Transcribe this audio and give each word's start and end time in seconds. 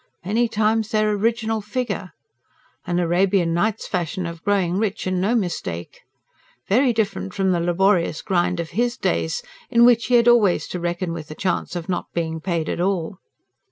"Many 0.25 0.47
times 0.47 0.89
their 0.89 1.11
original 1.11 1.61
figure!" 1.61 2.13
An 2.87 2.97
Arabian 2.97 3.53
nights 3.53 3.85
fashion 3.87 4.25
of 4.25 4.43
growing 4.43 4.79
rich, 4.79 5.05
and 5.05 5.21
no 5.21 5.35
mistake! 5.35 5.99
Very 6.67 6.91
different 6.91 7.35
from 7.35 7.51
the 7.51 7.59
laborious 7.61 8.23
grind 8.23 8.59
of 8.59 8.71
HIS 8.71 8.97
days, 8.97 9.43
in 9.69 9.85
which 9.85 10.07
he 10.07 10.15
had 10.15 10.27
always 10.27 10.67
to 10.69 10.79
reckon 10.79 11.13
with 11.13 11.27
the 11.27 11.35
chance 11.35 11.75
of 11.75 11.87
not 11.87 12.07
being 12.15 12.41
paid 12.41 12.67
at 12.67 12.81
all. 12.81 13.19